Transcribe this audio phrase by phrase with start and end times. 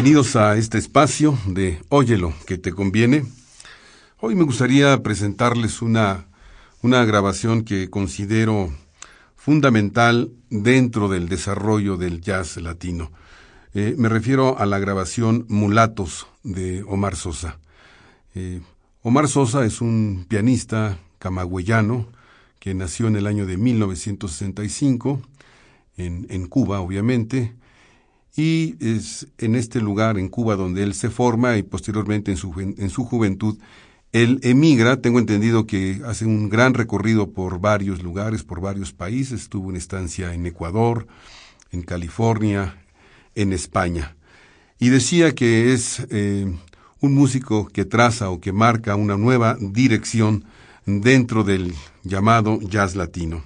[0.00, 3.26] Bienvenidos a este espacio de Óyelo, que te conviene.
[4.18, 6.24] Hoy me gustaría presentarles una,
[6.80, 8.72] una grabación que considero
[9.36, 13.12] fundamental dentro del desarrollo del jazz latino.
[13.74, 17.58] Eh, me refiero a la grabación Mulatos de Omar Sosa.
[18.34, 18.62] Eh,
[19.02, 22.08] Omar Sosa es un pianista camagüeyano
[22.58, 25.20] que nació en el año de 1965
[25.98, 27.52] en, en Cuba, obviamente,
[28.36, 32.52] y es en este lugar, en Cuba, donde él se forma y posteriormente en su,
[32.60, 33.58] en su juventud,
[34.12, 39.48] él emigra, tengo entendido que hace un gran recorrido por varios lugares, por varios países,
[39.48, 41.06] tuvo una estancia en Ecuador,
[41.70, 42.82] en California,
[43.36, 44.16] en España.
[44.80, 46.52] Y decía que es eh,
[47.00, 50.44] un músico que traza o que marca una nueva dirección
[50.86, 53.44] dentro del llamado jazz latino.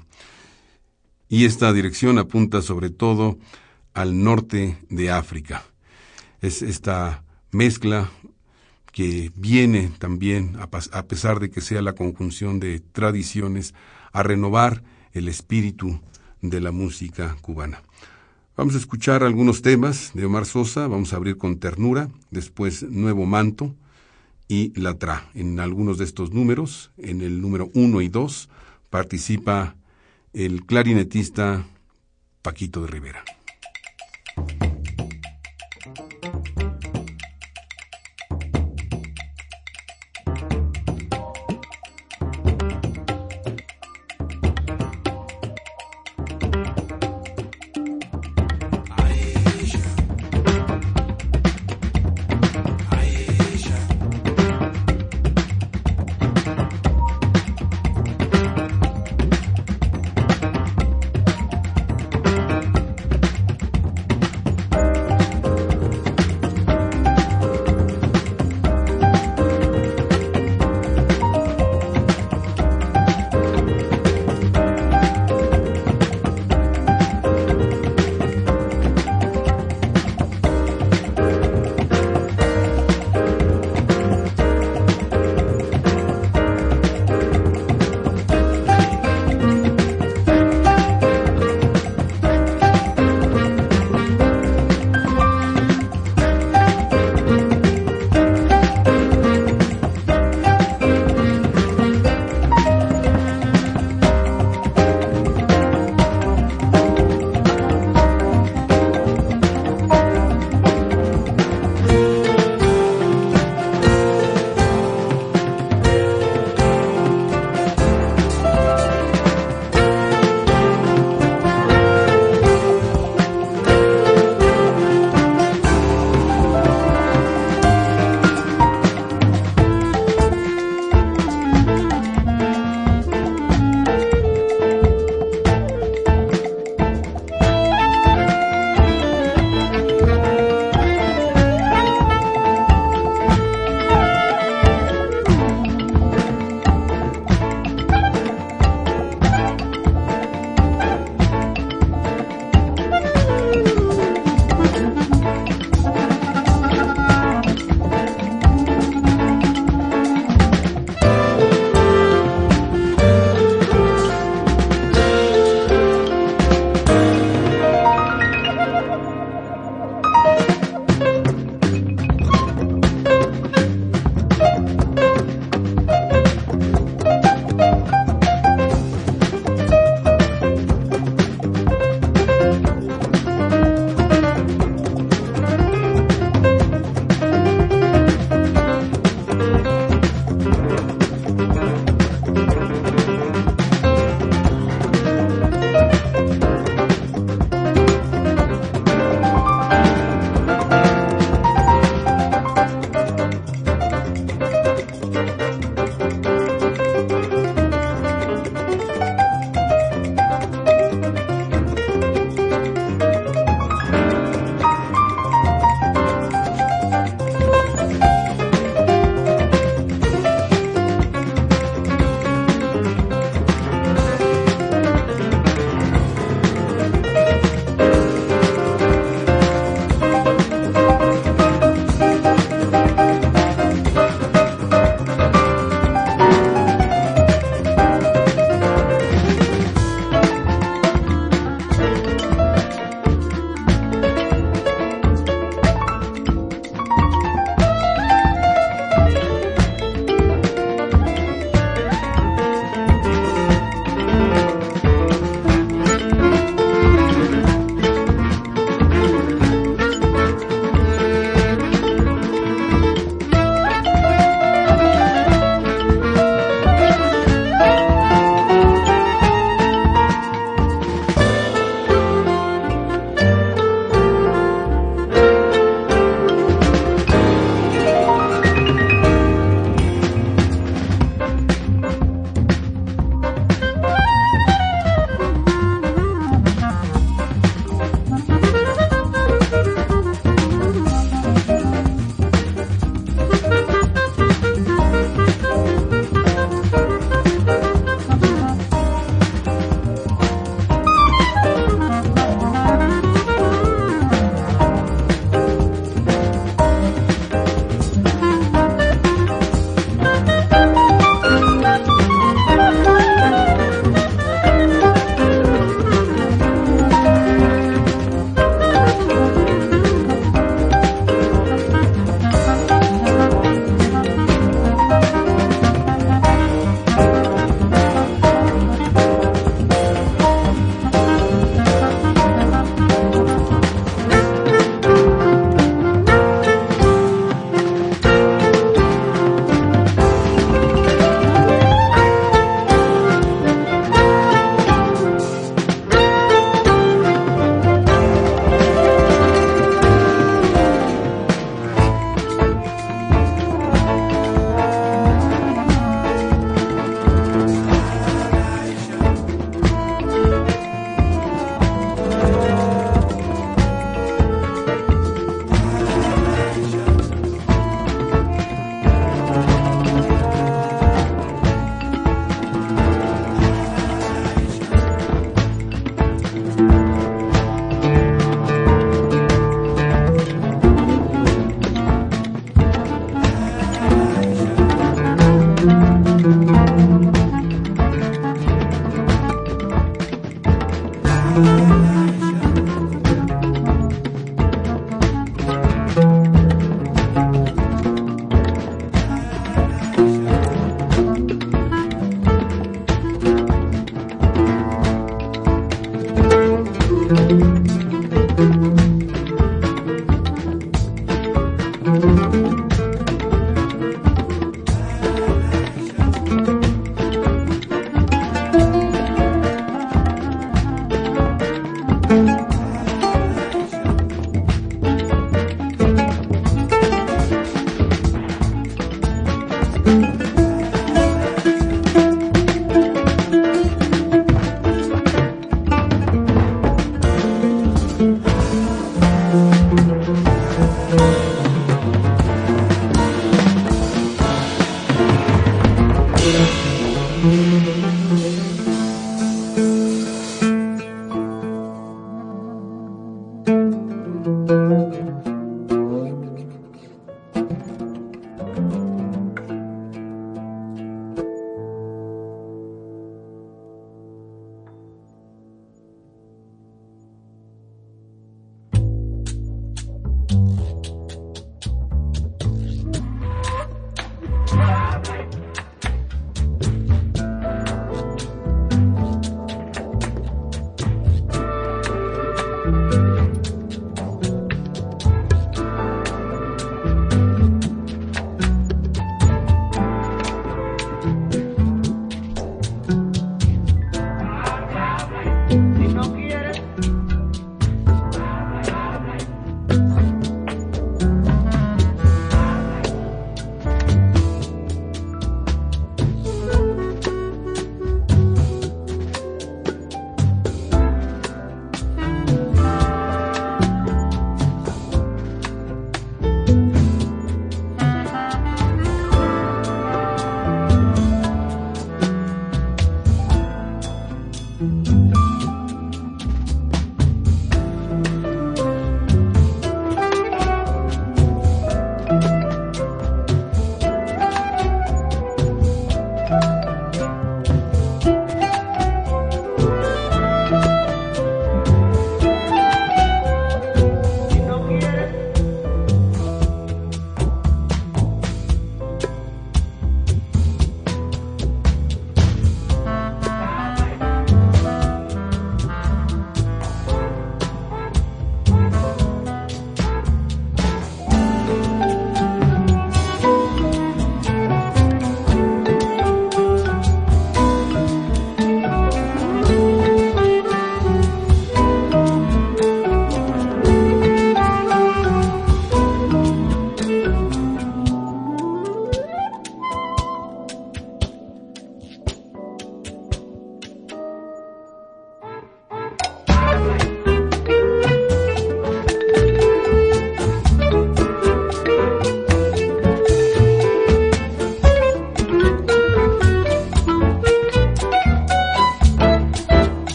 [1.29, 3.39] Y esta dirección apunta sobre todo
[3.95, 5.65] al norte de África.
[6.41, 8.11] Es esta mezcla
[8.93, 13.75] que viene también, a pesar de que sea la conjunción de tradiciones,
[14.13, 16.01] a renovar el espíritu
[16.43, 17.83] de la música cubana.
[18.57, 23.27] Vamos a escuchar algunos temas de Omar Sosa, vamos a abrir con Ternura, después Nuevo
[23.27, 23.75] Manto
[24.47, 25.29] y La Tra.
[25.35, 28.49] En algunos de estos números, en el número 1 y 2,
[28.91, 29.75] participa
[30.33, 31.67] el clarinetista
[32.43, 33.25] Paquito de Rivera.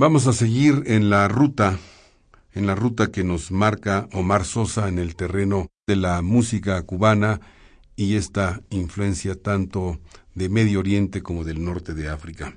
[0.00, 1.76] Vamos a seguir en la ruta,
[2.52, 7.40] en la ruta que nos marca Omar Sosa en el terreno de la música cubana
[7.96, 9.98] y esta influencia tanto
[10.36, 12.56] de Medio Oriente como del norte de África.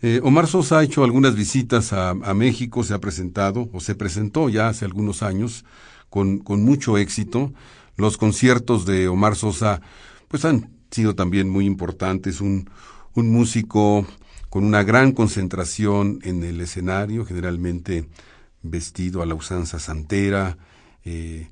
[0.00, 4.48] Eh, Omar Sosa ha hecho algunas visitas a, México, se ha presentado o se presentó
[4.48, 5.64] ya hace algunos años
[6.10, 7.52] con, con mucho éxito.
[7.94, 9.80] Los conciertos de Omar Sosa
[10.26, 12.68] pues han sido también muy importantes, un,
[13.14, 14.04] un músico
[14.52, 18.06] con una gran concentración en el escenario, generalmente
[18.60, 20.58] vestido a la usanza santera,
[21.06, 21.48] eh,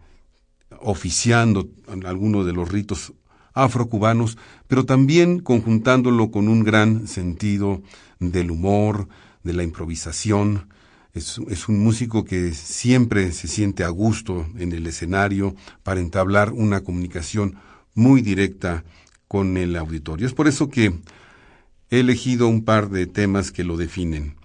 [0.82, 1.66] oficiando
[2.04, 3.14] alguno de los ritos
[3.54, 4.36] afrocubanos,
[4.68, 7.80] pero también conjuntándolo con un gran sentido
[8.18, 9.08] del humor,
[9.44, 10.68] de la improvisación.
[11.14, 16.52] Es, es, un músico que siempre se siente a gusto en el escenario para entablar
[16.52, 17.56] una comunicación
[17.94, 18.84] muy directa
[19.26, 20.26] con el auditorio.
[20.26, 21.00] Es por eso que
[21.90, 24.36] he elegido un par de temas que lo definen.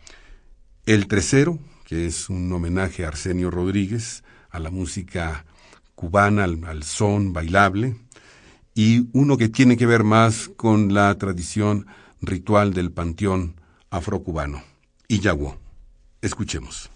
[0.85, 5.45] El tercero, que es un homenaje a Arsenio Rodríguez, a la música
[5.93, 7.95] cubana, al, son bailable,
[8.73, 11.87] y uno que tiene que ver más con la tradición
[12.21, 13.55] ritual del panteón
[13.89, 14.63] afrocubano,
[15.07, 15.57] Iyaguó.
[16.21, 16.89] Escuchemos.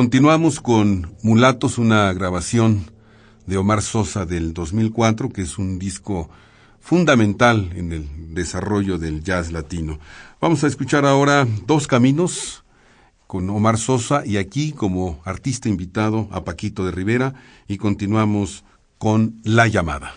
[0.00, 2.86] Continuamos con Mulatos, una grabación
[3.44, 6.30] de Omar Sosa del 2004, que es un disco
[6.80, 9.98] fundamental en el desarrollo del jazz latino.
[10.40, 12.64] Vamos a escuchar ahora Dos Caminos
[13.26, 17.34] con Omar Sosa y aquí como artista invitado a Paquito de Rivera
[17.68, 18.64] y continuamos
[18.96, 20.14] con La llamada.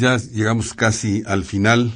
[0.00, 1.92] Ya llegamos casi al final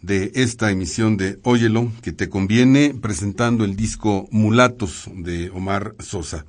[0.00, 6.46] de esta emisión de Óyelo, que te conviene, presentando el disco Mulatos de Omar Sosa.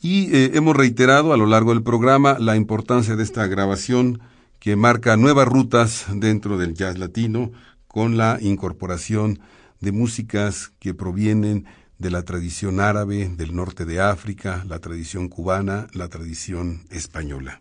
[0.00, 4.20] Y eh, hemos reiterado a lo largo del programa la importancia de esta grabación
[4.60, 7.50] que marca nuevas rutas dentro del jazz latino
[7.88, 9.40] con la incorporación
[9.80, 11.66] de músicas que provienen
[11.98, 17.60] de la tradición árabe del norte de África, la tradición cubana, la tradición española.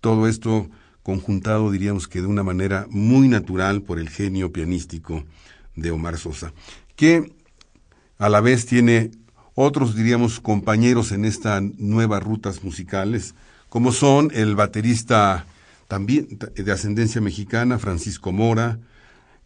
[0.00, 0.68] Todo esto
[1.08, 5.24] conjuntado, diríamos que de una manera muy natural por el genio pianístico
[5.74, 6.52] de Omar Sosa,
[6.96, 7.32] que
[8.18, 9.12] a la vez tiene
[9.54, 13.34] otros, diríamos, compañeros en estas nuevas rutas musicales,
[13.70, 15.46] como son el baterista
[15.86, 18.78] también de ascendencia mexicana, Francisco Mora,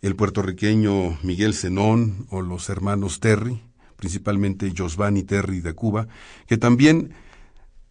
[0.01, 3.63] el puertorriqueño Miguel Zenón o los hermanos Terry,
[3.95, 6.09] principalmente Josvani Terry de Cuba,
[6.49, 7.13] que también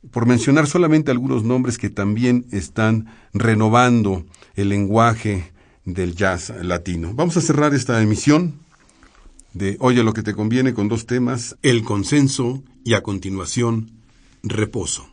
[0.09, 4.25] por mencionar solamente algunos nombres que también están renovando
[4.55, 5.51] el lenguaje
[5.85, 7.13] del jazz latino.
[7.13, 8.55] Vamos a cerrar esta emisión
[9.53, 13.91] de Oye lo que te conviene con dos temas, el consenso y a continuación,
[14.43, 15.10] reposo.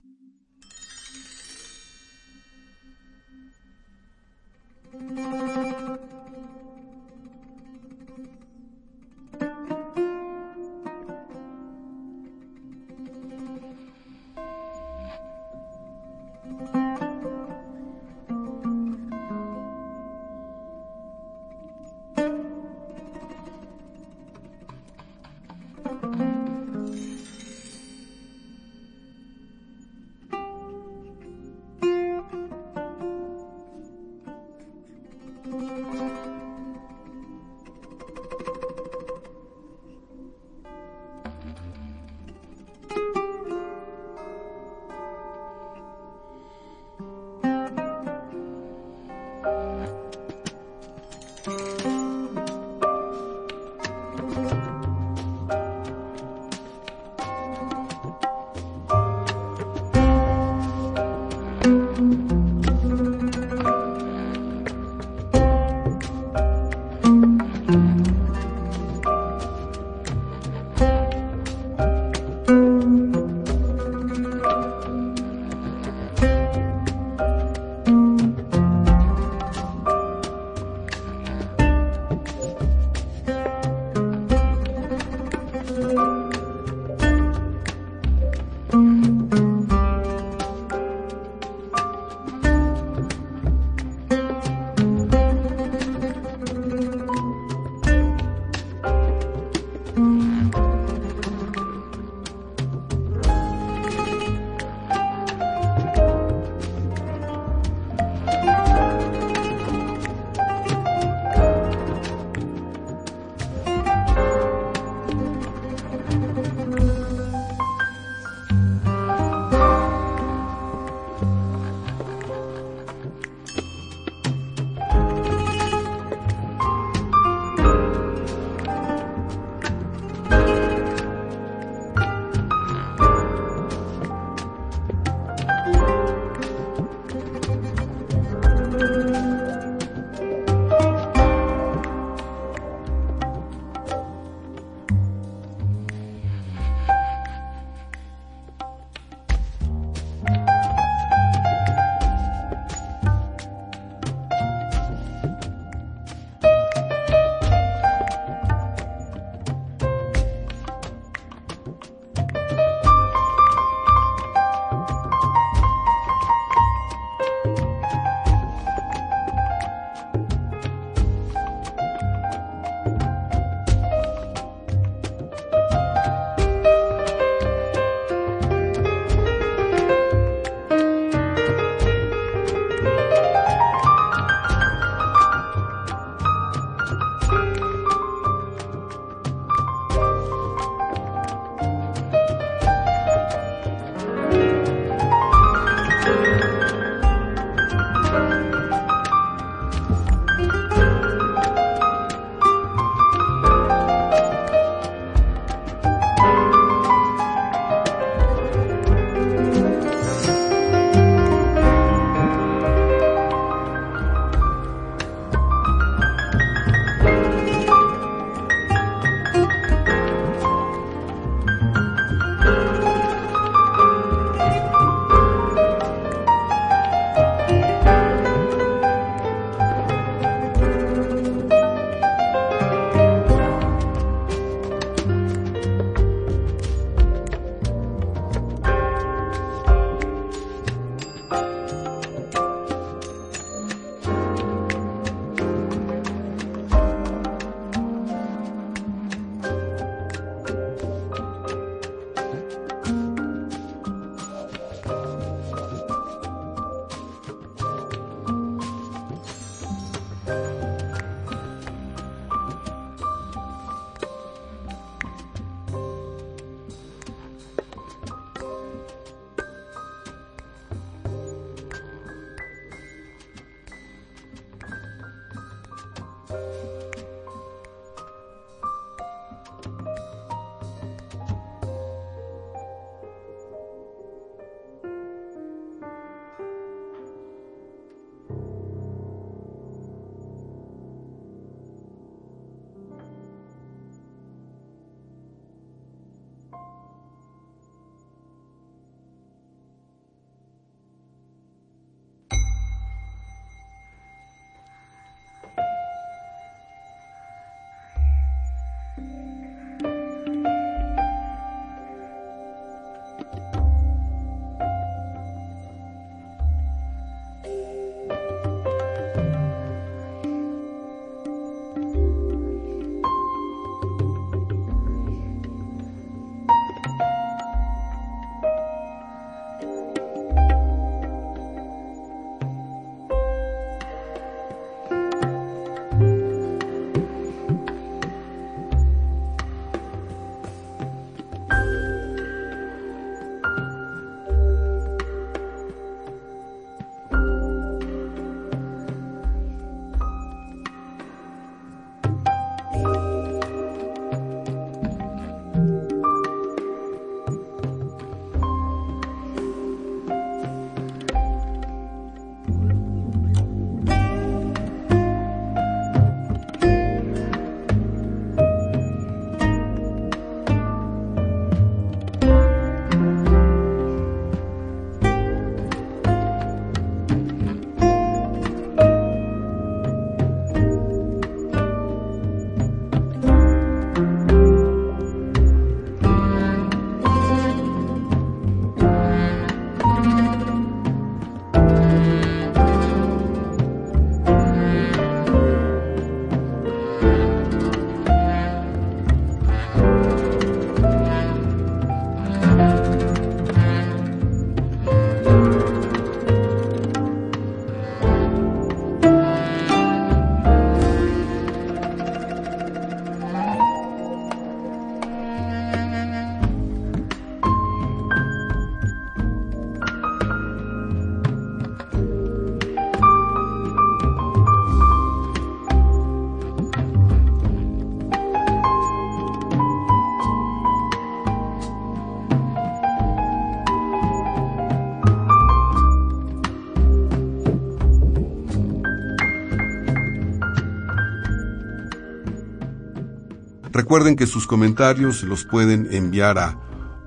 [443.89, 446.61] Recuerden que sus comentarios los pueden enviar a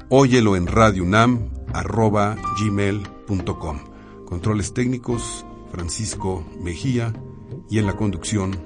[0.09, 0.65] óyelo en
[2.59, 3.79] gmail.com.
[4.25, 7.13] Controles técnicos, Francisco Mejía
[7.69, 8.59] y en la conducción,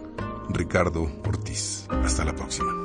[0.48, 1.88] Ricardo Ortiz.
[1.90, 2.85] Hasta la próxima.